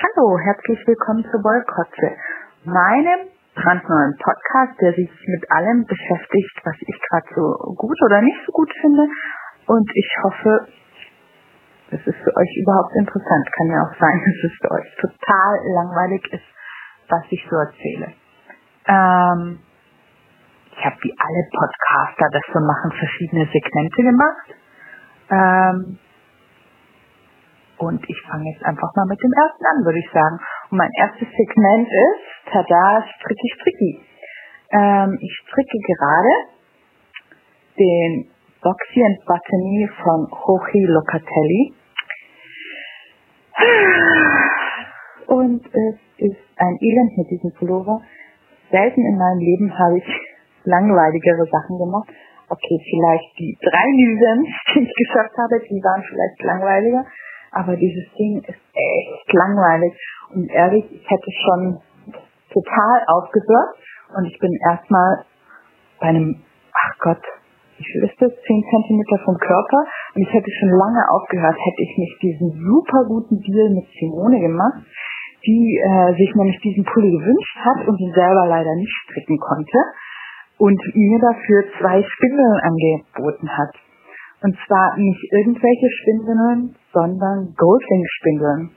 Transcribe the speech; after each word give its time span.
Hallo, 0.00 0.38
herzlich 0.38 0.80
willkommen 0.86 1.20
zu 1.28 1.36
Wollkotze, 1.44 2.16
meinem 2.64 3.28
brandneuen 3.52 4.16
Podcast, 4.16 4.80
der 4.80 4.94
sich 4.96 5.10
mit 5.28 5.44
allem 5.52 5.84
beschäftigt, 5.84 6.56
was 6.64 6.72
ich 6.80 6.96
gerade 7.04 7.28
so 7.36 7.76
gut 7.76 8.00
oder 8.08 8.22
nicht 8.22 8.40
so 8.46 8.52
gut 8.52 8.72
finde. 8.80 9.04
Und 9.66 9.84
ich 9.92 10.08
hoffe, 10.24 10.68
es 11.90 12.00
ist 12.00 12.16
für 12.16 12.32
euch 12.32 12.52
überhaupt 12.64 12.96
interessant. 12.96 13.44
Kann 13.52 13.68
ja 13.68 13.80
auch 13.84 13.94
sein, 14.00 14.16
dass 14.24 14.40
es 14.50 14.56
für 14.56 14.70
euch 14.72 14.88
total 15.04 15.52
langweilig 15.68 16.32
ist, 16.32 16.48
was 17.10 17.24
ich 17.28 17.44
so 17.44 17.56
erzähle. 17.60 18.16
Ähm, 18.88 19.60
ich 20.80 20.80
habe 20.80 20.96
wie 21.04 21.12
alle 21.12 21.42
Podcaster 21.52 22.24
das 22.32 22.46
so 22.48 22.60
machen, 22.64 22.88
verschiedene 22.96 23.44
Segmente 23.52 24.00
gemacht. 24.00 24.48
Ähm, 25.28 25.98
und 27.80 28.04
ich 28.08 28.20
fange 28.28 28.44
jetzt 28.52 28.64
einfach 28.64 28.92
mal 28.94 29.06
mit 29.08 29.20
dem 29.22 29.32
ersten 29.32 29.64
an, 29.64 29.84
würde 29.84 29.98
ich 29.98 30.10
sagen. 30.12 30.36
Und 30.70 30.78
mein 30.78 30.92
erstes 31.00 31.28
Segment 31.32 31.88
ist, 31.88 32.52
tada, 32.52 33.04
Stricki 33.16 33.48
Stricki. 33.56 33.92
Ähm, 34.72 35.18
ich 35.20 35.32
stricke 35.42 35.78
gerade 35.88 36.32
den 37.78 38.30
Boxy 38.62 39.00
and 39.00 39.18
Botany 39.24 39.88
von 40.04 40.28
Jorge 40.28 40.84
Locatelli. 40.92 41.74
Und 45.26 45.64
es 45.64 45.96
ist 46.18 46.44
ein 46.56 46.76
Elend 46.80 47.16
mit 47.16 47.30
diesem 47.30 47.52
Pullover. 47.56 48.02
Selten 48.70 49.00
in 49.00 49.16
meinem 49.16 49.38
Leben 49.40 49.78
habe 49.78 49.98
ich 49.98 50.08
langweiligere 50.64 51.46
Sachen 51.50 51.78
gemacht. 51.78 52.12
Okay, 52.50 52.78
vielleicht 52.90 53.38
die 53.38 53.56
drei 53.62 53.88
Events, 53.88 54.50
die 54.74 54.82
ich 54.84 54.94
geschafft 55.06 55.34
habe, 55.38 55.60
die 55.64 55.80
waren 55.82 56.02
vielleicht 56.02 56.42
langweiliger. 56.42 57.04
Aber 57.52 57.76
dieses 57.76 58.06
Ding 58.14 58.42
ist 58.46 58.62
echt 58.74 59.32
langweilig. 59.32 59.92
Und 60.34 60.50
ehrlich, 60.50 60.84
ich 60.90 61.10
hätte 61.10 61.30
schon 61.44 61.80
total 62.52 62.96
aufgehört. 63.06 63.74
Und 64.16 64.26
ich 64.26 64.38
bin 64.38 64.50
erstmal 64.70 65.24
bei 66.00 66.08
einem, 66.08 66.42
ach 66.72 66.98
Gott, 67.00 67.22
wie 67.78 67.84
viel 67.84 68.04
ist 68.04 68.20
das? 68.20 68.30
10 68.30 68.64
Zentimeter 68.70 69.18
vom 69.24 69.36
Körper. 69.38 69.80
Und 70.14 70.22
ich 70.22 70.32
hätte 70.32 70.50
schon 70.60 70.70
lange 70.70 71.02
aufgehört, 71.10 71.56
hätte 71.56 71.82
ich 71.82 71.94
nicht 71.96 72.22
diesen 72.22 72.50
super 72.60 73.04
guten 73.08 73.40
Deal 73.40 73.70
mit 73.70 73.86
Simone 73.98 74.40
gemacht, 74.40 74.84
die 75.46 75.80
äh, 75.80 76.12
sich 76.14 76.34
nämlich 76.34 76.60
diesen 76.60 76.84
Pulli 76.84 77.10
gewünscht 77.10 77.56
hat 77.64 77.88
und 77.88 77.98
ihn 77.98 78.12
selber 78.12 78.46
leider 78.46 78.74
nicht 78.76 78.92
stricken 79.04 79.38
konnte 79.38 79.78
und 80.58 80.78
mir 80.94 81.20
dafür 81.20 81.64
zwei 81.80 82.02
Spindeln 82.04 82.60
angeboten 82.60 83.48
hat. 83.48 83.72
Und 84.42 84.56
zwar 84.66 84.96
nicht 84.96 85.20
irgendwelche 85.32 85.88
Spindeln, 86.00 86.74
sondern 86.92 87.54
Goldwing-Spindeln. 87.56 88.70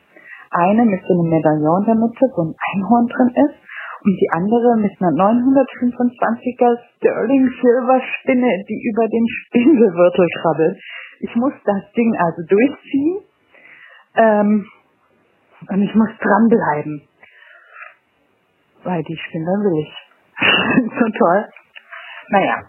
Eine 0.51 0.85
mit 0.85 1.01
so 1.07 1.13
einem 1.13 1.29
Medaillon 1.29 1.81
in 1.81 1.85
der 1.85 1.95
Mitte, 1.95 2.25
wo 2.35 2.43
ein 2.43 2.55
Einhorn 2.73 3.07
drin 3.07 3.31
ist, 3.47 3.63
und 4.03 4.19
die 4.19 4.29
andere 4.35 4.75
mit 4.77 4.91
einer 4.99 5.15
925er 5.15 6.77
Sterling 6.97 7.49
Silver 7.61 8.01
Spinne, 8.01 8.51
die 8.67 8.91
über 8.91 9.07
den 9.07 9.25
Spindelwürtel 9.27 10.27
krabbelt. 10.41 10.77
Ich 11.21 11.33
muss 11.35 11.53
das 11.63 11.91
Ding 11.95 12.13
also 12.19 12.41
durchziehen 12.49 13.17
ähm, 14.15 14.65
und 15.69 15.81
ich 15.81 15.95
muss 15.95 16.09
dranbleiben. 16.19 17.07
Weil 18.83 19.03
die 19.03 19.17
Spindeln 19.17 19.61
will 19.63 19.87
ich. 19.87 19.93
so 20.99 21.05
toll. 21.17 21.45
Naja, 22.29 22.59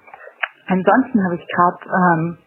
ansonsten 0.66 1.24
habe 1.24 1.34
ich 1.34 1.46
gerade 1.48 1.78
ähm, 1.82 2.38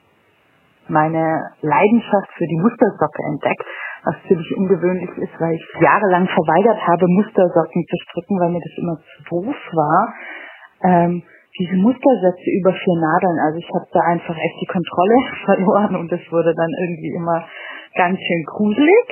meine 0.89 1.52
Leidenschaft 1.61 2.31
für 2.38 2.47
die 2.47 2.59
Mustersocke 2.61 3.23
entdeckt, 3.27 3.66
was 4.03 4.16
ziemlich 4.27 4.52
ungewöhnlich 4.57 5.09
ist, 5.17 5.35
weil 5.39 5.53
ich 5.53 5.66
jahrelang 5.81 6.27
verweigert 6.27 6.79
habe, 6.88 7.05
Mustersocken 7.07 7.83
zu 7.85 7.97
stricken, 8.07 8.39
weil 8.39 8.52
mir 8.52 8.63
das 8.63 8.77
immer 8.77 8.97
zu 8.97 9.17
doof 9.29 9.55
war. 9.73 10.13
Ähm, 10.83 11.23
diese 11.57 11.75
Mustersätze 11.78 12.47
über 12.62 12.72
vier 12.72 12.97
Nadeln, 13.01 13.38
also 13.41 13.57
ich 13.57 13.69
habe 13.73 13.88
da 13.91 14.00
einfach 14.13 14.38
echt 14.38 14.57
die 14.62 14.72
Kontrolle 14.72 15.17
verloren 15.45 15.95
und 15.95 16.12
es 16.12 16.22
wurde 16.31 16.53
dann 16.53 16.72
irgendwie 16.81 17.13
immer 17.16 17.44
ganz 17.95 18.19
schön 18.19 18.44
gruselig. 18.45 19.06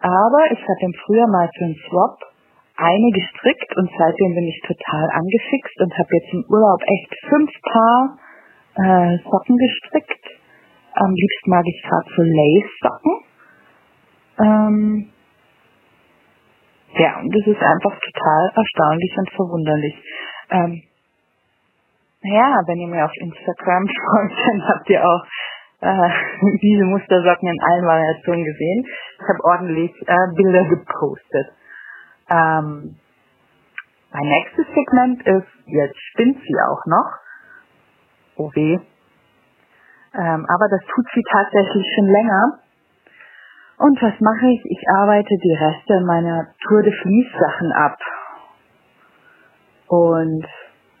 Aber 0.00 0.52
ich 0.52 0.60
hatte 0.60 0.84
im 0.84 0.94
Frühjahr 1.04 1.28
mal 1.28 1.48
für 1.56 1.64
einen 1.64 1.80
Swap 1.88 2.18
eine 2.76 3.10
gestrickt 3.16 3.72
und 3.76 3.88
seitdem 3.96 4.34
bin 4.34 4.44
ich 4.44 4.60
total 4.60 5.08
angefixt 5.08 5.80
und 5.80 5.92
habe 5.96 6.08
jetzt 6.12 6.32
im 6.34 6.44
Urlaub 6.44 6.80
echt 6.84 7.10
fünf 7.28 7.50
Paar 7.64 8.18
äh, 8.76 9.18
Socken 9.24 9.56
gestrickt 9.56 10.25
am 10.96 11.12
liebsten 11.12 11.50
mag 11.50 11.64
ich 11.66 11.82
gerade 11.82 12.08
so 12.16 12.22
Lace-Socken. 12.22 13.14
Ähm, 14.38 15.10
ja, 16.96 17.20
und 17.20 17.30
das 17.34 17.46
ist 17.46 17.60
einfach 17.60 17.98
total 18.00 18.52
erstaunlich 18.56 19.12
und 19.18 19.30
verwunderlich. 19.30 19.94
Ähm, 20.50 20.82
ja, 22.22 22.56
wenn 22.66 22.78
ihr 22.78 22.88
mir 22.88 23.04
auf 23.04 23.16
Instagram 23.20 23.86
folgt, 24.10 24.38
dann 24.46 24.68
habt 24.68 24.88
ihr 24.90 25.04
auch 25.04 25.24
äh, 25.80 26.10
diese 26.62 26.84
Mustersocken 26.84 27.48
in 27.48 27.60
allen 27.60 27.86
Variationen 27.86 28.44
gesehen. 28.44 28.84
Ich 29.20 29.28
habe 29.28 29.44
ordentlich 29.44 29.92
äh, 30.06 30.34
Bilder 30.34 30.64
gepostet. 30.64 31.52
Ähm, 32.30 32.96
mein 34.12 34.28
nächstes 34.28 34.66
Segment 34.74 35.20
ist, 35.26 35.48
jetzt 35.66 35.98
spinnt 36.12 36.38
sie 36.40 36.56
auch 36.70 36.86
noch. 36.86 37.10
Oh 38.36 38.50
weh, 38.54 38.78
ähm, 40.16 40.46
aber 40.48 40.68
das 40.70 40.80
tut 40.94 41.06
sie 41.14 41.22
tatsächlich 41.30 41.86
schon 41.94 42.08
länger. 42.08 42.58
Und 43.78 44.00
was 44.00 44.14
mache 44.20 44.46
ich? 44.48 44.64
Ich 44.64 44.82
arbeite 44.96 45.36
die 45.36 45.52
Reste 45.52 46.00
meiner 46.06 46.48
Tour 46.66 46.82
de 46.82 46.92
Fleece 46.92 47.32
Sachen 47.38 47.72
ab. 47.72 47.98
Und 49.88 50.46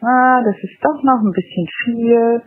ah, 0.02 0.42
das 0.44 0.56
ist 0.60 0.78
doch 0.84 1.02
noch 1.02 1.20
ein 1.24 1.32
bisschen 1.32 1.66
viel. 1.84 2.42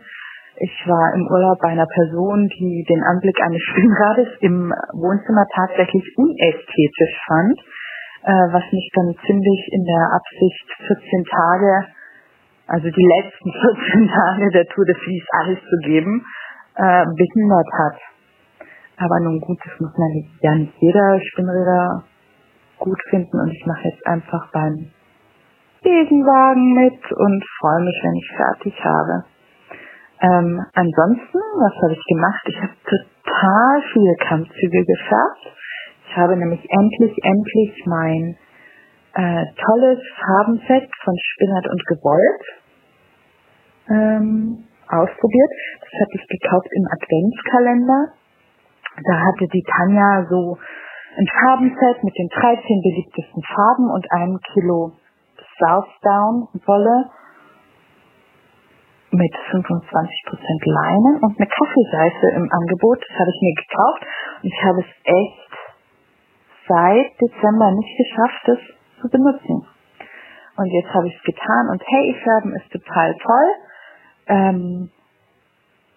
Ich 0.62 0.86
war 0.86 1.14
im 1.14 1.26
Urlaub 1.26 1.58
bei 1.60 1.68
einer 1.68 1.86
Person, 1.86 2.46
die 2.46 2.84
den 2.88 3.02
Anblick 3.02 3.40
eines 3.42 3.62
Spinnrades 3.70 4.28
im 4.40 4.72
Wohnzimmer 4.94 5.46
tatsächlich 5.56 6.04
unästhetisch 6.16 7.16
fand, 7.26 7.58
äh, 8.22 8.46
was 8.54 8.64
mich 8.70 8.88
dann 8.94 9.10
ziemlich 9.26 9.60
in 9.72 9.82
der 9.82 10.04
Absicht 10.14 10.66
14 10.86 11.24
Tage, 11.24 11.72
also 12.68 12.86
die 12.86 13.08
letzten 13.18 13.50
14 13.98 14.08
Tage 14.08 14.50
der 14.52 14.66
Tour 14.66 14.84
de 14.84 14.94
Fleece 14.94 15.26
alles 15.42 15.58
zu 15.58 15.76
geben, 15.82 16.24
äh, 16.76 17.04
behindert 17.16 17.68
hat. 17.78 17.98
Aber 18.96 19.20
nun 19.20 19.40
gut, 19.40 19.58
das 19.64 19.80
muss 19.80 19.96
man 19.96 20.10
ja 20.42 20.54
nicht 20.54 20.74
jeder 20.78 21.20
Spinnräder 21.20 22.04
gut 22.78 23.00
finden 23.10 23.40
und 23.40 23.50
ich 23.50 23.64
mache 23.66 23.88
jetzt 23.88 24.06
einfach 24.06 24.50
beim 24.52 24.90
Besenwagen 25.82 26.74
mit 26.74 27.12
und 27.12 27.44
freue 27.60 27.84
mich, 27.84 28.00
wenn 28.02 28.14
ich 28.14 28.30
fertig 28.36 28.84
habe. 28.84 29.24
Ähm, 30.20 30.60
ansonsten, 30.74 31.38
was 31.38 31.74
habe 31.82 31.92
ich 31.92 32.04
gemacht? 32.04 32.42
Ich 32.46 32.60
habe 32.60 32.72
total 32.84 33.82
viele 33.92 34.14
Kammzüge 34.28 34.84
gefärbt. 34.84 35.56
Ich 36.06 36.16
habe 36.16 36.36
nämlich 36.36 36.60
endlich, 36.68 37.16
endlich 37.22 37.84
mein 37.86 38.36
äh, 39.14 39.44
tolles 39.64 39.98
Farbenset 40.20 40.90
von 41.02 41.14
Spinnert 41.16 41.66
und 41.68 41.86
Gewollt 41.86 42.44
ähm, 43.88 44.64
ausprobiert. 44.92 45.50
Das 45.80 45.92
hatte 46.00 46.14
ich 46.14 46.26
gekauft 46.28 46.68
im 46.70 46.84
Adventskalender. 46.90 48.00
Da 49.06 49.14
hatte 49.20 49.46
die 49.48 49.64
Tanja 49.64 50.26
so 50.28 50.58
ein 51.16 51.26
Farbenset 51.26 52.04
mit 52.04 52.14
den 52.16 52.28
13 52.28 52.60
beliebtesten 52.82 53.42
Farben 53.42 53.90
und 53.90 54.06
einem 54.12 54.38
Kilo 54.52 54.92
Southdown 55.58 56.48
Wolle 56.66 57.10
mit 59.10 59.34
25% 59.50 59.66
Leinen 60.70 61.18
und 61.22 61.34
eine 61.38 61.48
Kaffeeseife 61.48 62.26
im 62.36 62.46
Angebot. 62.50 63.02
Das 63.02 63.18
habe 63.18 63.30
ich 63.30 63.40
mir 63.42 63.54
gekauft 63.58 64.02
und 64.42 64.48
ich 64.48 64.64
habe 64.64 64.80
es 64.80 64.90
echt 65.04 65.50
seit 66.68 67.10
Dezember 67.20 67.72
nicht 67.72 67.94
geschafft, 67.98 68.42
das 68.46 68.58
zu 69.02 69.08
benutzen. 69.10 69.66
Und 70.56 70.66
jetzt 70.70 70.92
habe 70.94 71.08
ich 71.08 71.16
es 71.16 71.22
getan 71.22 71.68
und 71.70 71.82
hey, 71.84 72.14
Färben 72.22 72.54
ist 72.54 72.70
total 72.70 73.14
toll. 73.16 73.48
Ähm, 74.30 74.90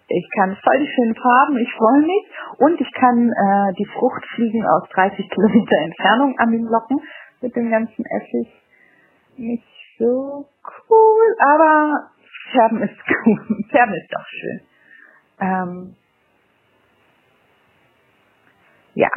ich 0.08 0.28
kann 0.36 0.56
voll 0.62 0.78
die 0.78 0.92
schönen 0.92 1.14
Farben, 1.14 1.56
ich 1.56 1.72
freue 1.72 2.02
mich. 2.02 2.24
Und 2.58 2.80
ich 2.80 2.92
kann 2.92 3.30
äh, 3.30 3.72
die 3.78 3.86
Fruchtfliegen 3.86 4.66
aus 4.66 4.88
30 4.90 5.30
Kilometer 5.30 5.76
Entfernung 5.78 6.38
an 6.38 6.52
den 6.52 6.64
Locken 6.64 7.00
mit 7.40 7.56
dem 7.56 7.70
ganzen 7.70 8.04
Essig. 8.04 8.48
Nicht 9.36 9.64
so 9.98 10.46
cool, 10.90 11.36
aber 11.40 12.10
Färben 12.52 12.82
ist 12.82 12.96
cool. 13.26 13.64
Färben 13.70 13.94
ist 13.94 14.12
doch 14.12 14.26
schön. 14.26 14.60
Ähm, 15.40 15.96
ja. 18.94 19.10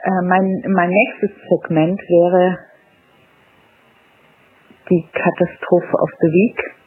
Äh, 0.00 0.22
mein, 0.24 0.62
mein 0.68 0.90
nächstes 0.90 1.30
Segment 1.48 2.00
wäre 2.00 2.58
die 4.90 5.06
Katastrophe 5.12 5.96
of 5.98 6.10
the 6.20 6.28
Week 6.28 6.77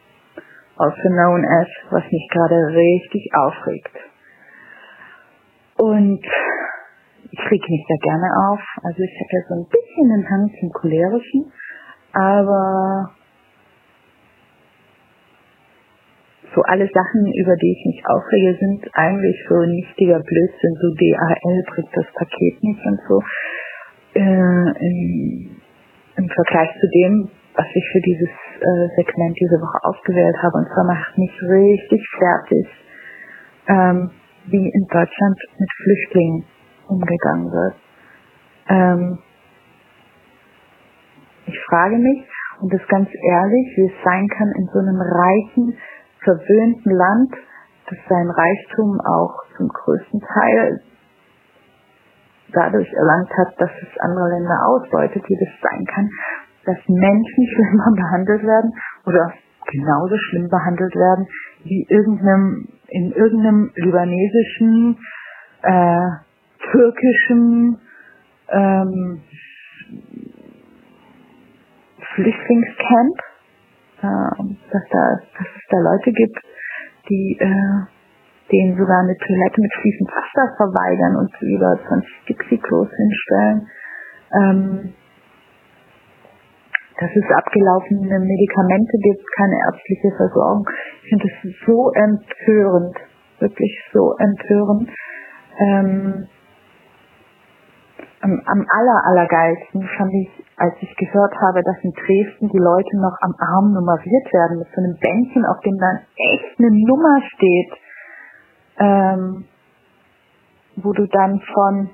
also 0.81 1.09
known 1.13 1.45
as, 1.45 1.67
was 1.91 2.03
mich 2.11 2.27
gerade 2.31 2.55
richtig 2.73 3.29
aufregt. 3.33 3.95
Und 5.77 6.21
ich 7.31 7.39
reg 7.39 7.63
mich 7.69 7.85
da 7.87 7.95
gerne 8.01 8.29
auf. 8.49 8.61
Also 8.83 9.01
ich 9.01 9.13
hätte 9.13 9.45
so 9.47 9.55
ein 9.55 9.67
bisschen 9.69 10.09
den 10.09 10.29
Hang 10.29 10.49
zum 10.59 10.69
cholerischen, 10.73 11.51
aber 12.13 13.11
so 16.53 16.61
alle 16.63 16.85
Sachen, 16.85 17.21
über 17.39 17.55
die 17.55 17.71
ich 17.71 17.85
mich 17.85 18.03
aufrege, 18.05 18.57
sind 18.59 18.89
eigentlich 18.93 19.37
so 19.47 19.55
nichtiger 19.55 20.19
Blödsinn, 20.19 20.75
so 20.81 20.87
DAL 20.95 21.63
bringt 21.67 21.95
das 21.95 22.05
Paket 22.13 22.63
nicht 22.63 22.85
und 22.85 22.99
so. 23.07 23.21
Äh, 24.13 24.19
im, 24.19 25.61
Im 26.17 26.27
Vergleich 26.27 26.69
zu 26.79 26.87
dem, 26.89 27.29
was 27.55 27.65
ich 27.73 27.85
für 27.91 28.01
dieses 28.01 28.29
äh, 28.29 28.87
Segment 28.95 29.35
diese 29.39 29.59
Woche 29.59 29.79
ausgewählt 29.83 30.35
habe, 30.41 30.57
und 30.57 30.67
zwar 30.73 30.85
macht 30.85 31.17
mich 31.17 31.31
richtig 31.41 32.01
fertig, 32.17 32.67
ähm, 33.67 34.11
wie 34.45 34.69
in 34.69 34.87
Deutschland 34.87 35.37
mit 35.57 35.69
Flüchtlingen 35.83 36.45
umgegangen 36.87 37.51
wird. 37.51 37.75
Ähm, 38.69 39.19
ich 41.45 41.59
frage 41.69 41.97
mich, 41.97 42.27
und 42.61 42.71
das 42.71 42.87
ganz 42.87 43.09
ehrlich, 43.09 43.65
wie 43.75 43.87
es 43.87 44.03
sein 44.03 44.27
kann, 44.27 44.51
in 44.55 44.67
so 44.71 44.79
einem 44.79 45.01
reichen, 45.01 45.77
verwöhnten 46.23 46.91
Land, 46.91 47.33
das 47.89 47.97
sein 48.07 48.29
Reichtum 48.29 49.01
auch 49.01 49.33
zum 49.57 49.67
größten 49.67 50.21
Teil 50.21 50.81
dadurch 52.53 52.91
erlangt 52.93 53.31
hat, 53.37 53.59
dass 53.59 53.71
es 53.81 53.99
andere 53.99 54.29
Länder 54.29 54.57
ausbeutet, 54.67 55.23
wie 55.27 55.37
das 55.39 55.53
sein 55.61 55.85
kann, 55.85 56.09
dass 56.65 56.77
Menschen 56.87 57.47
schlimmer 57.53 57.95
behandelt 57.95 58.43
werden 58.43 58.71
oder 59.05 59.33
genauso 59.71 60.15
schlimm 60.17 60.49
behandelt 60.49 60.95
werden 60.95 61.27
wie 61.63 61.85
irgendeinem, 61.89 62.67
in 62.87 63.11
irgendeinem 63.11 63.71
libanesischen, 63.75 64.97
äh, 65.63 66.09
türkischen 66.71 67.77
ähm, 68.49 69.21
Flüchtlingscamp, 72.15 73.17
äh, 74.01 74.55
dass, 74.71 74.83
da, 74.91 75.15
dass 75.37 75.47
es 75.47 75.63
da 75.69 75.77
Leute 75.77 76.11
gibt, 76.11 76.37
die 77.09 77.37
äh, 77.39 77.85
denen 78.51 78.77
sogar 78.77 78.99
eine 78.99 79.15
Toilette 79.17 79.61
mit 79.61 79.73
fließend 79.81 80.09
Wasser 80.11 80.55
verweigern 80.57 81.15
und 81.15 81.31
über 81.41 81.79
20 81.87 82.09
Dixie-Klos 82.27 82.89
hinstellen. 82.89 83.67
Ähm, 84.41 84.93
dass 87.01 87.09
es 87.15 87.25
abgelaufene 87.33 88.19
Medikamente 88.19 88.95
gibt, 89.01 89.25
keine 89.35 89.57
ärztliche 89.65 90.11
Versorgung. 90.15 90.69
Ich 91.01 91.09
finde 91.09 91.25
das 91.25 91.51
so 91.65 91.91
empörend, 91.97 92.95
wirklich 93.39 93.73
so 93.91 94.13
empörend. 94.19 94.89
Ähm, 95.57 96.27
am, 98.21 98.39
am 98.45 98.65
aller, 98.69 99.01
allergeilsten 99.09 99.81
fand 99.97 100.13
ich, 100.13 100.45
als 100.57 100.75
ich 100.79 100.95
gehört 100.95 101.33
habe, 101.41 101.63
dass 101.63 101.77
in 101.81 101.91
Dresden 101.91 102.49
die 102.49 102.61
Leute 102.61 102.97
noch 103.01 103.17
am 103.21 103.33
Arm 103.39 103.73
nummeriert 103.73 104.31
werden, 104.31 104.59
mit 104.59 104.67
so 104.69 104.81
einem 104.81 104.95
Bändchen, 105.01 105.43
auf 105.45 105.59
dem 105.65 105.77
dann 105.79 106.05
echt 106.15 106.59
eine 106.59 106.69
Nummer 106.85 107.17
steht, 107.33 107.71
ähm, 108.77 109.45
wo 110.75 110.93
du 110.93 111.07
dann 111.07 111.41
von, 111.51 111.89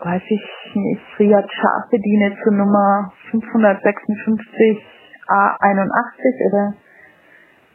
weiß 0.00 0.22
ich 0.28 0.74
nicht, 0.74 1.02
Riyad 1.18 1.50
bediene 1.90 2.36
zur 2.42 2.52
Nummer 2.52 3.12
556 3.30 4.84
A81 5.28 6.50
oder 6.50 6.74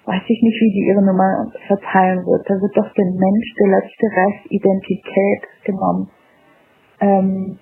weiß 0.05 0.23
ich 0.25 0.41
nicht, 0.41 0.59
wie 0.61 0.73
die 0.73 0.87
ihre 0.89 1.05
Nummer 1.05 1.51
verteilen 1.67 2.25
wird. 2.25 2.49
Da 2.49 2.55
wird 2.55 2.77
doch 2.77 2.91
dem 2.93 3.11
Mensch 3.15 3.47
der 3.59 3.69
letzte 3.79 4.05
Rest 4.07 4.51
Identität 4.51 5.41
genommen. 5.63 6.09
Ähm, 6.99 7.59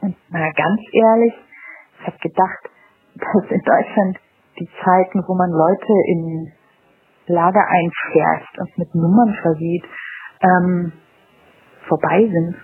und 0.00 0.16
mal 0.30 0.52
ganz 0.52 0.80
ehrlich, 0.92 1.34
ich 2.00 2.06
habe 2.06 2.18
gedacht, 2.18 2.62
dass 3.14 3.50
in 3.50 3.60
Deutschland 3.60 4.18
die 4.58 4.68
Zeiten, 4.84 5.22
wo 5.26 5.34
man 5.34 5.50
Leute 5.50 5.92
in 6.08 6.52
Lager 7.28 7.66
einfährt 7.68 8.58
und 8.58 8.78
mit 8.78 8.94
Nummern 8.94 9.34
versieht, 9.42 9.84
ähm, 10.42 10.92
vorbei 11.88 12.28
sind. 12.30 12.56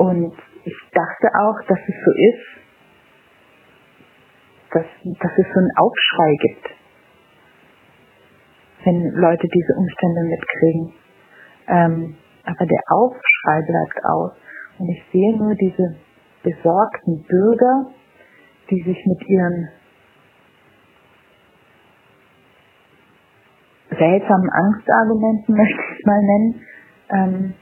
Und 0.00 0.32
ich 0.64 0.76
dachte 0.94 1.28
auch, 1.44 1.60
dass 1.68 1.78
es 1.78 1.94
so 2.06 2.12
ist, 2.16 2.46
dass, 4.72 4.86
dass 5.20 5.32
es 5.36 5.46
so 5.52 5.60
einen 5.60 5.76
Aufschrei 5.76 6.36
gibt, 6.40 6.70
wenn 8.84 9.10
Leute 9.12 9.46
diese 9.46 9.74
Umstände 9.76 10.22
mitkriegen. 10.22 10.94
Ähm, 11.68 12.16
aber 12.44 12.64
der 12.64 12.80
Aufschrei 12.88 13.60
bleibt 13.60 14.04
aus. 14.06 14.32
Und 14.78 14.88
ich 14.88 15.04
sehe 15.12 15.36
nur 15.36 15.54
diese 15.54 15.96
besorgten 16.44 17.22
Bürger, 17.28 17.90
die 18.70 18.82
sich 18.82 19.04
mit 19.04 19.28
ihren 19.28 19.68
seltsamen 23.90 24.48
Angstargumenten, 24.48 25.54
möchte 25.58 25.82
ich 25.98 26.06
mal 26.06 26.22
nennen, 26.22 26.60
ähm, 27.10 27.54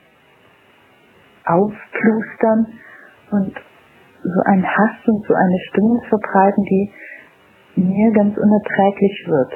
aufplustern 1.48 2.66
und 3.30 3.54
so 4.22 4.40
einen 4.46 4.66
Hass 4.66 4.96
und 5.06 5.26
so 5.26 5.34
eine 5.34 5.58
Stimmung 5.70 6.02
verbreiten, 6.08 6.64
die 6.64 6.92
mir 7.76 8.12
ganz 8.12 8.36
unerträglich 8.36 9.24
wird. 9.26 9.52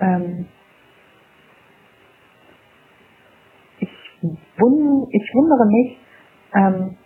Ähm, 0.00 0.46
wund 4.58 5.08
ich 5.10 5.30
wundere 5.34 5.66
mich, 5.66 5.98
ähm, 6.54 6.96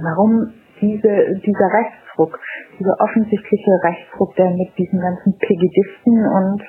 warum 0.00 0.52
diese, 0.80 1.40
dieser 1.46 1.68
Rechtsdruck, 1.72 2.38
dieser 2.78 2.96
offensichtliche 2.98 3.70
Rechtsdruck, 3.84 4.34
der 4.36 4.50
mit 4.50 4.76
diesen 4.76 5.00
ganzen 5.00 5.38
Pegidisten 5.38 6.26
und 6.26 6.62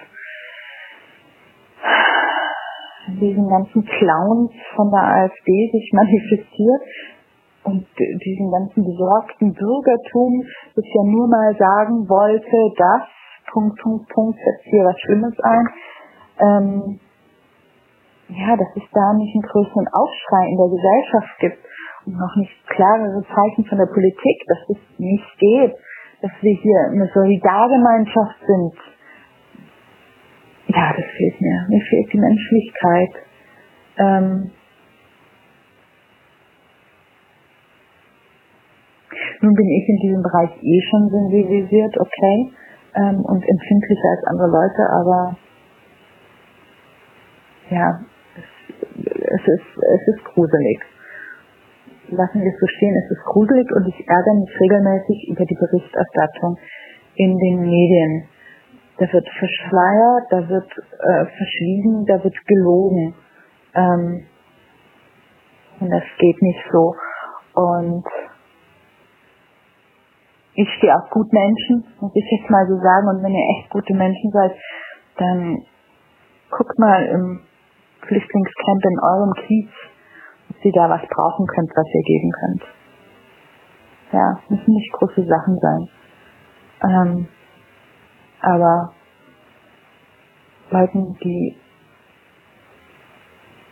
diesen 3.20 3.48
ganzen 3.48 3.86
Clowns 3.86 4.52
von 4.76 4.90
der 4.92 5.04
AfD 5.04 5.70
sich 5.72 5.92
manifestiert 5.94 6.82
und 7.64 7.86
diesen 7.98 8.52
ganzen 8.52 8.84
besorgten 8.84 9.54
Bürgertum, 9.54 10.44
das 10.76 10.86
ja 10.86 11.04
nur 11.04 11.28
mal 11.28 11.56
sagen 11.58 12.08
wollte, 12.10 12.58
dass, 12.78 13.08
Punkt, 13.52 13.80
Punkt, 13.82 14.10
Punkt, 14.10 14.38
setzt 14.38 14.66
hier 14.66 14.84
was 14.84 15.00
Schlimmes 15.00 15.36
ein, 15.40 15.66
ähm, 16.40 17.00
ja, 18.30 18.56
dass 18.58 18.72
es 18.76 18.88
da 18.92 19.14
nicht 19.14 19.36
einen 19.36 19.48
größeren 19.48 19.88
Aufschrei 19.94 20.44
in 20.50 20.58
der 20.58 20.72
Gesellschaft 20.72 21.40
gibt 21.40 21.62
und 22.06 22.18
noch 22.18 22.36
nicht 22.36 22.52
klarere 22.68 23.24
Zeichen 23.30 23.66
von 23.66 23.78
der 23.78 23.92
Politik, 23.92 24.38
dass 24.48 24.76
es 24.76 24.82
nicht 24.98 25.38
geht, 25.40 25.76
dass 26.22 26.32
wir 26.42 26.56
hier 26.56 26.80
eine 26.92 27.10
Solidargemeinschaft 27.14 28.40
sind. 28.48 28.74
Ja, 30.74 30.92
das 30.96 31.06
fehlt 31.18 31.40
mir. 31.40 31.66
Mir 31.70 31.82
fehlt 31.82 32.14
die 32.14 32.20
Menschlichkeit. 32.20 33.14
Ähm, 33.98 34.52
nun 39.42 39.54
bin 39.54 39.70
ich 39.70 39.90
in 39.90 39.98
diesem 39.98 40.24
Bereich 40.24 40.50
eh 40.64 40.82
schon 40.90 41.10
sensibilisiert, 41.10 41.94
okay, 42.00 42.52
ähm, 42.96 43.22
und 43.22 43.44
empfindlicher 43.48 44.10
als 44.18 44.24
andere 44.32 44.50
Leute, 44.50 44.84
aber 44.90 45.38
ja, 47.70 48.00
es 48.98 49.42
ist, 49.46 49.70
es 49.78 50.08
ist 50.16 50.24
gruselig. 50.26 50.80
Lassen 52.10 52.42
wir 52.42 52.50
es 52.50 52.60
so 52.60 52.68
stehen, 52.68 52.96
es 52.98 53.12
ist 53.12 53.24
gruselig 53.26 53.68
und 53.76 53.88
ich 53.88 54.08
ärgere 54.08 54.40
mich 54.42 54.60
regelmäßig 54.60 55.30
über 55.30 55.46
die 55.46 55.56
Berichterstattung 55.56 56.58
in 57.16 57.38
den 57.38 57.62
Medien. 57.62 58.33
Da 58.98 59.12
wird 59.12 59.28
verschleiert, 59.28 60.26
da 60.30 60.50
wird 60.50 60.72
äh, 60.72 61.26
verschwiegen, 61.26 62.06
da 62.06 62.24
wird 62.24 62.36
gelogen. 62.46 63.16
Ähm, 63.74 64.26
und 65.80 65.90
das 65.90 66.04
geht 66.20 66.42
nicht 66.42 66.64
so. 66.72 66.94
Und 67.56 68.06
ich 70.56 70.70
stehe 70.78 70.96
auf 70.96 71.10
gut 71.10 71.32
Menschen, 71.34 71.84
muss 72.00 72.12
ich 72.16 72.40
jetzt 72.40 72.50
mal 72.50 72.66
so 72.68 72.78
sagen. 72.78 73.08
Und 73.10 73.24
wenn 73.24 73.34
ihr 73.34 73.58
echt 73.58 73.70
gute 73.72 73.94
Menschen 73.96 74.32
seid, 74.32 74.56
dann 75.18 75.58
guckt 76.52 76.78
mal 76.78 77.06
im 77.06 77.42
Flüchtlingscamp 78.08 78.86
in 78.86 79.00
eurem 79.00 79.34
Kiez, 79.46 79.72
ob 80.50 80.66
ihr 80.66 80.72
da 80.74 80.90
was 80.90 81.02
brauchen 81.10 81.48
könnt, 81.48 81.72
was 81.76 81.88
ihr 81.88 82.04
geben 82.04 82.32
könnt. 82.32 82.64
Ja, 84.12 84.40
müssen 84.50 84.74
nicht 84.74 84.94
große 84.94 85.26
Sachen 85.26 85.58
sein. 85.60 85.90
Ähm, 86.84 87.28
aber 88.44 88.94
Leuten, 90.70 91.18
die 91.24 91.56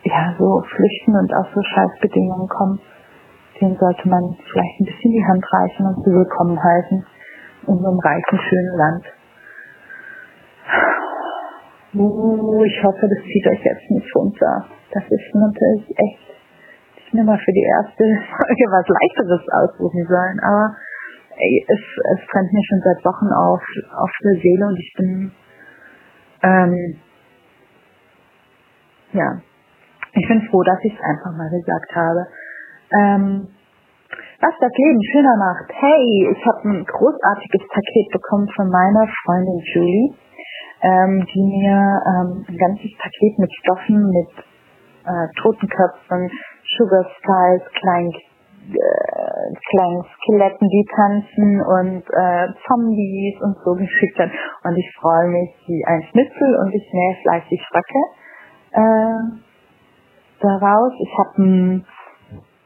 ja 0.03 0.33
so 0.37 0.63
flüchten 0.63 1.15
und 1.15 1.33
aus 1.35 1.47
so 1.53 1.61
Scheißbedingungen 1.61 2.47
kommen, 2.47 2.79
denen 3.59 3.77
sollte 3.77 4.09
man 4.09 4.35
vielleicht 4.37 4.79
ein 4.79 4.85
bisschen 4.85 5.11
die 5.11 5.25
Hand 5.25 5.45
reichen 5.53 5.85
und 5.85 6.03
sie 6.03 6.11
willkommen 6.11 6.57
heißen 6.57 7.05
in 7.67 7.77
so 7.77 7.87
einem 7.87 7.99
reichen, 7.99 8.39
schönen 8.39 8.77
Land. 8.77 9.05
Uh, 11.93 12.63
ich 12.63 12.83
hoffe, 12.83 13.03
das 13.03 13.21
zieht 13.27 13.47
euch 13.51 13.63
jetzt 13.63 13.91
nicht 13.91 14.15
runter. 14.15 14.65
Das 14.93 15.03
ist 15.03 15.35
natürlich 15.35 15.89
echt. 15.89 16.31
Ich 16.95 17.13
nehme 17.13 17.31
mal 17.31 17.37
für 17.37 17.51
die 17.51 17.67
erste 17.67 18.03
Folge 18.31 18.65
was 18.71 18.87
Leichteres 18.87 19.43
aussuchen 19.51 20.07
sollen, 20.07 20.39
aber 20.39 20.75
es, 21.67 21.79
es 21.79 22.27
brennt 22.27 22.53
mir 22.53 22.63
schon 22.69 22.81
seit 22.83 23.05
Wochen 23.05 23.29
auf, 23.33 23.61
auf 23.97 24.11
der 24.23 24.41
Seele 24.41 24.65
und 24.67 24.77
ich 24.79 24.93
bin, 24.97 25.31
ähm, 26.43 26.95
ja, 29.13 29.41
ich 30.13 30.27
bin 30.27 30.41
froh, 30.49 30.63
dass 30.63 30.79
ich 30.83 30.93
es 30.93 31.01
einfach 31.01 31.37
mal 31.37 31.49
gesagt 31.49 31.95
habe. 31.95 32.27
Ähm, 32.99 33.47
was 34.41 34.53
das 34.59 34.71
Leben 34.73 35.01
schöner 35.13 35.37
macht. 35.37 35.69
Hey, 35.69 36.33
ich 36.33 36.45
habe 36.45 36.69
ein 36.69 36.83
großartiges 36.83 37.61
Paket 37.69 38.07
bekommen 38.11 38.49
von 38.55 38.69
meiner 38.69 39.07
Freundin 39.23 39.61
Julie, 39.73 40.13
ähm, 40.81 41.25
die 41.31 41.43
mir 41.45 41.77
ähm, 41.77 42.45
ein 42.49 42.57
ganzes 42.57 42.91
Paket 42.97 43.37
mit 43.37 43.51
Stoffen, 43.61 44.01
mit 44.01 44.33
äh, 45.05 45.27
Totenköpfen, 45.41 46.31
Sugar 46.77 47.05
Skulls, 47.21 47.63
kleinen, 47.73 48.11
äh, 48.73 49.20
kleinen 49.69 50.03
Skeletten, 50.15 50.67
die 50.67 50.85
tanzen 50.95 51.61
und 51.61 52.03
äh, 52.09 52.47
Zombies 52.67 53.41
und 53.41 53.55
so 53.63 53.75
geschickt 53.75 54.19
hat. 54.19 54.29
Und 54.63 54.77
ich 54.77 54.89
freue 54.99 55.27
mich 55.29 55.49
wie 55.67 55.83
ein 55.85 56.03
Schnitzel 56.11 56.55
und 56.63 56.73
ich 56.73 56.85
nähe 56.93 57.15
fleißig 57.21 57.61
Röcke 57.73 58.01
äh, 58.71 59.41
daraus. 60.41 60.93
Ich 60.99 61.17
habe 61.17 61.41
ein 61.41 61.85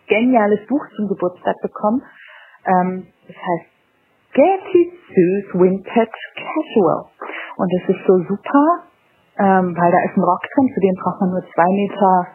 geniales 0.08 0.66
Buch 0.68 0.86
zum 0.96 1.08
Geburtstag 1.08 1.56
bekommen. 1.62 2.02
Ähm, 2.66 3.08
das 3.28 3.36
heißt 3.36 3.76
Getty 4.34 4.92
Sue's 5.08 5.54
Vintage 5.54 6.22
Casual. 6.36 7.06
Und 7.58 7.72
das 7.72 7.96
ist 7.96 8.06
so 8.06 8.18
super, 8.28 8.66
ähm, 9.40 9.76
weil 9.78 9.92
da 9.92 10.00
ist 10.04 10.18
ein 10.18 10.24
Rock 10.24 10.44
drin, 10.44 10.68
für 10.74 10.82
den 10.82 10.96
braucht 10.96 11.22
man 11.22 11.30
nur 11.32 11.44
zwei 11.54 11.70
Meter 11.72 12.28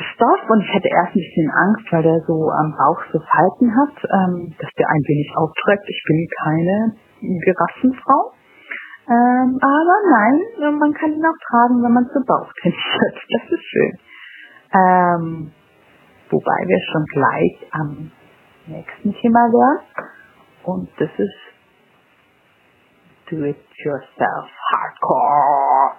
Stoff 0.00 0.40
und 0.48 0.60
ich 0.62 0.72
hatte 0.74 0.88
erst 0.88 1.14
ein 1.14 1.20
bisschen 1.20 1.50
Angst, 1.50 1.92
weil 1.92 2.02
der 2.02 2.20
so 2.26 2.50
am 2.50 2.72
Bauch 2.76 3.00
so 3.12 3.20
Falten 3.20 3.70
hat, 3.76 3.96
ähm, 4.04 4.54
dass 4.58 4.70
der 4.78 4.88
ein 4.88 5.04
wenig 5.06 5.30
aufträgt. 5.36 5.84
Ich 5.88 6.02
bin 6.06 6.26
keine 6.44 6.96
Giraffenfrau. 7.20 8.32
Ähm, 9.10 9.58
aber 9.58 9.96
nein, 10.08 10.78
man 10.78 10.92
kann 10.94 11.12
ihn 11.12 11.26
auch 11.26 11.40
tragen, 11.50 11.82
wenn 11.82 11.92
man 11.92 12.06
zu 12.08 12.20
Bauch 12.24 12.52
tendiert. 12.62 13.16
Das 13.30 13.42
ist 13.50 13.64
schön. 13.64 13.92
Ähm, 14.72 15.52
wobei 16.30 16.58
wir 16.66 16.78
schon 16.92 17.04
gleich 17.12 17.66
am 17.72 18.10
nächsten 18.66 19.12
Thema 19.14 19.40
wären. 19.50 19.80
Und 20.64 20.88
das 20.98 21.10
ist 21.18 21.34
Do-it-yourself 23.30 24.50
Hardcore. 24.72 25.94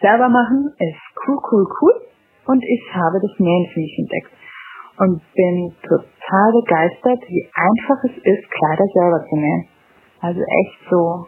Selber 0.00 0.28
machen 0.28 0.72
ist 0.78 1.04
cool, 1.26 1.38
cool, 1.52 1.66
cool. 1.80 1.94
Und 2.46 2.62
ich 2.64 2.82
habe 2.94 3.20
das 3.20 3.38
Nähen 3.38 3.66
für 3.72 3.80
mich 3.80 3.96
entdeckt. 3.98 4.32
Und 4.98 5.20
bin 5.34 5.72
total 5.82 6.48
begeistert, 6.60 7.20
wie 7.28 7.48
einfach 7.54 8.04
es 8.04 8.16
ist, 8.16 8.50
Kleider 8.50 8.84
selber 8.94 9.24
zu 9.28 9.36
nähen. 9.36 9.68
Also 10.20 10.40
echt 10.40 10.90
so. 10.90 11.26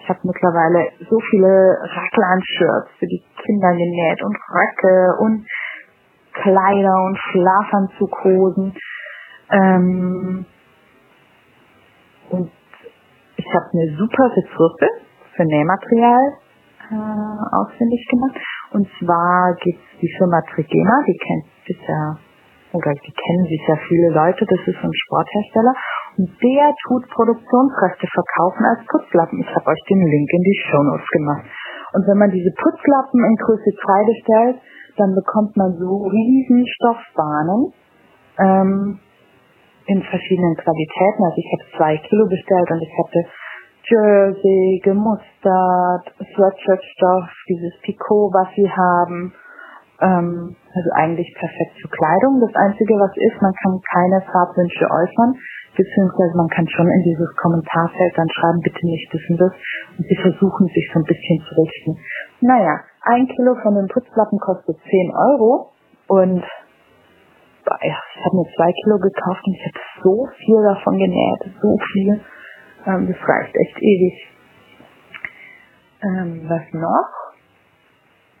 Ich 0.00 0.08
habe 0.08 0.18
mittlerweile 0.24 0.90
so 1.08 1.18
viele 1.30 1.78
Raglan-Shirts 1.82 2.90
für 2.98 3.06
die 3.06 3.22
Kinder 3.44 3.72
genäht 3.72 4.22
und 4.22 4.36
Röcke 4.36 5.16
und 5.20 5.46
Kleider 6.32 7.04
und 7.06 7.18
Schlafanzughosen. 7.18 8.74
Ähm, 9.50 10.46
und 12.30 12.50
ich 13.36 13.46
habe 13.54 13.66
eine 13.72 13.96
super 13.96 14.30
Ressource 14.36 14.90
für 15.36 15.44
Nähmaterial 15.44 16.38
äh, 16.90 17.56
ausfindig 17.56 18.02
gemacht. 18.10 18.36
Und 18.72 18.86
zwar 18.98 19.54
gibt 19.62 19.78
es 19.78 20.00
die 20.00 20.12
Firma 20.18 20.42
Trigema, 20.52 20.96
die 21.06 21.18
kennt 21.18 21.46
sicher, 21.66 22.18
oder 22.72 22.92
die 22.94 23.14
kennen 23.14 23.46
sicher 23.46 23.76
viele 23.88 24.10
Leute, 24.10 24.46
das 24.46 24.62
ist 24.66 24.78
ein 24.82 24.94
Sporthersteller. 25.06 25.74
Und 26.18 26.30
der 26.42 26.74
tut 26.86 27.06
Produktionsreste 27.10 28.06
verkaufen 28.06 28.64
als 28.66 28.82
Putzlappen. 28.86 29.40
Ich 29.40 29.50
habe 29.54 29.70
euch 29.70 29.82
den 29.88 30.02
Link 30.02 30.28
in 30.30 30.42
die 30.42 30.58
Show 30.66 30.82
Notes 30.82 31.06
gemacht. 31.06 31.46
Und 31.94 32.06
wenn 32.06 32.18
man 32.18 32.30
diese 32.30 32.50
Putzlappen 32.54 33.20
in 33.24 33.36
Größe 33.38 33.70
2 33.74 34.06
bestellt, 34.06 34.56
dann 34.96 35.14
bekommt 35.14 35.56
man 35.56 35.74
so 35.78 36.06
riesen 36.06 36.66
Stoffbahnen 36.66 37.72
ähm, 38.38 38.98
in 39.86 40.02
verschiedenen 40.02 40.54
Qualitäten. 40.54 41.22
Also 41.24 41.38
ich 41.38 41.50
habe 41.50 41.64
zwei 41.76 41.96
Kilo 42.06 42.26
bestellt 42.28 42.68
und 42.70 42.82
ich 42.82 42.94
hatte 42.94 43.20
Jersey, 43.90 44.80
gemustert, 44.84 46.06
Sweatshirtstoff, 46.22 47.26
dieses 47.48 47.74
Picot, 47.82 48.30
was 48.30 48.46
sie 48.54 48.70
haben. 48.70 49.34
Ähm, 49.98 50.54
also 50.70 50.90
eigentlich 50.94 51.26
perfekt 51.34 51.74
für 51.82 51.90
Kleidung. 51.90 52.38
Das 52.38 52.54
Einzige, 52.54 52.94
was 52.94 53.10
ist, 53.18 53.42
man 53.42 53.52
kann 53.58 53.82
keine 53.82 54.22
Farbwünsche 54.30 54.86
äußern, 54.86 55.34
beziehungsweise 55.74 56.34
man 56.38 56.48
kann 56.54 56.66
schon 56.70 56.86
in 56.86 57.02
dieses 57.02 57.30
Kommentarfeld 57.34 58.14
dann 58.14 58.30
schreiben, 58.30 58.62
bitte 58.62 58.86
nicht 58.86 59.10
und 59.10 59.40
das. 59.42 59.52
Und 59.98 60.06
sie 60.06 60.18
versuchen 60.22 60.66
sich 60.70 60.86
so 60.94 61.02
ein 61.02 61.08
bisschen 61.10 61.38
zu 61.42 61.52
richten. 61.58 61.92
Naja, 62.46 62.78
ein 63.02 63.26
Kilo 63.26 63.58
von 63.58 63.74
den 63.74 63.90
Putzlappen 63.90 64.38
kostet 64.38 64.78
10 64.86 65.10
Euro 65.34 65.74
und 66.06 66.46
ich 67.82 68.24
habe 68.24 68.36
mir 68.38 68.48
zwei 68.54 68.70
Kilo 68.70 68.96
gekauft 69.02 69.42
und 69.46 69.54
ich 69.54 69.66
habe 69.66 69.80
so 70.02 70.14
viel 70.38 70.62
davon 70.62 70.96
genäht, 70.96 71.42
so 71.60 71.76
viel. 71.92 72.20
Ähm, 72.86 73.08
das 73.08 73.28
reicht 73.28 73.54
echt 73.56 73.78
ewig. 73.78 74.28
Ähm, 76.02 76.48
was 76.48 76.62
noch? 76.72 77.12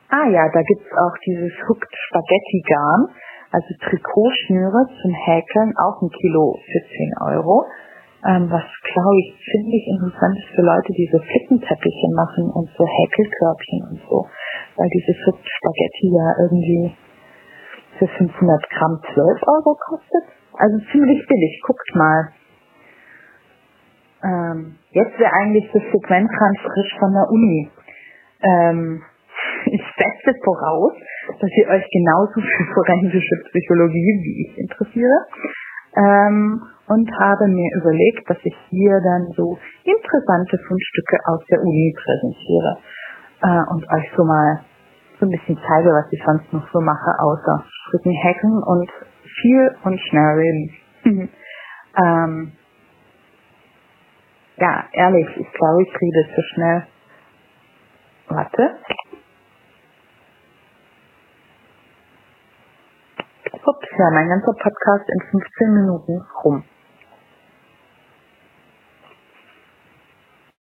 Ah 0.08 0.26
ja, 0.28 0.48
da 0.52 0.62
gibt's 0.62 0.90
auch 0.90 1.16
dieses 1.24 1.52
Hooked 1.68 1.94
Spaghetti 2.08 2.62
Garn, 2.66 3.06
also 3.52 3.68
Trikotschnüre 3.84 4.86
zum 5.02 5.12
Häkeln, 5.14 5.72
auch 5.78 6.02
ein 6.02 6.10
Kilo 6.10 6.56
für 6.66 6.82
10 6.82 7.36
Euro. 7.36 7.64
Ähm, 8.26 8.50
was 8.50 8.64
glaube 8.84 9.18
ich 9.22 9.38
ziemlich 9.52 9.84
interessant 9.86 10.36
ist 10.36 10.52
für 10.56 10.62
Leute, 10.62 10.92
die 10.92 11.08
so 11.12 11.18
Flickenteppiche 11.20 12.08
machen 12.16 12.50
und 12.52 12.68
so 12.76 12.84
Häkelkörbchen 12.84 13.82
und 13.92 14.00
so. 14.08 14.26
Weil 14.76 14.88
dieses 14.92 15.16
Hooked 15.26 15.48
Spaghetti 15.48 16.06
ja 16.10 16.28
irgendwie 16.42 16.96
für 17.98 18.08
500 18.08 18.70
Gramm 18.70 19.00
12 19.14 19.42
Euro 19.46 19.76
kostet. 19.78 20.24
Also 20.58 20.76
ziemlich 20.92 21.26
billig, 21.26 21.62
guckt 21.64 21.94
mal. 21.94 22.32
Ähm, 24.22 24.76
jetzt 24.90 25.18
wäre 25.18 25.32
eigentlich 25.32 25.70
das 25.72 25.82
Segment 25.92 26.28
ganz 26.28 26.58
frisch 26.60 26.96
von 26.98 27.12
der 27.12 27.28
Uni. 27.30 27.70
Ähm, 28.42 29.02
ich 29.66 29.82
setze 29.96 30.38
voraus, 30.44 30.92
dass 31.40 31.50
ihr 31.56 31.68
euch 31.68 31.86
genauso 31.90 32.40
für 32.40 32.64
forensische 32.74 33.36
Psychologie 33.50 34.12
wie 34.24 34.46
ich 34.46 34.58
interessiere. 34.58 35.26
Ähm, 35.96 36.62
und 36.86 37.08
habe 37.18 37.46
mir 37.46 37.70
überlegt, 37.80 38.28
dass 38.28 38.38
ich 38.42 38.56
hier 38.68 39.00
dann 39.02 39.26
so 39.36 39.58
interessante 39.84 40.58
Fundstücke 40.66 41.18
aus 41.26 41.40
der 41.50 41.60
Uni 41.60 41.94
präsentiere 41.94 42.78
äh, 43.42 43.72
und 43.72 43.84
euch 43.90 44.10
so 44.16 44.24
mal 44.24 44.60
so 45.20 45.26
ein 45.26 45.30
bisschen 45.30 45.56
zeige, 45.56 45.90
was 45.90 46.10
ich 46.10 46.20
sonst 46.24 46.52
noch 46.52 46.66
so 46.72 46.80
mache, 46.80 47.10
außer 47.20 47.64
Stricken, 47.68 48.14
Hacken 48.24 48.62
und 48.62 48.90
viel 49.40 49.70
und 49.84 50.00
schnell 50.00 50.34
reden. 50.34 50.70
ähm, 52.04 52.52
ja, 54.60 54.84
ehrlich, 54.92 55.28
ich 55.36 55.52
glaube, 55.52 55.82
ich 55.82 56.00
rede 56.00 56.34
zu 56.34 56.42
schnell. 56.54 56.86
Warte. 58.28 58.76
Ups, 63.52 63.88
ja, 63.98 64.10
mein 64.12 64.28
ganzer 64.28 64.52
Podcast 64.52 65.08
in 65.08 65.20
15 65.30 65.74
Minuten 65.74 66.20
rum. 66.44 66.64